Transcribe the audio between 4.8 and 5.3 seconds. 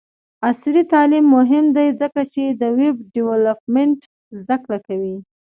کوي.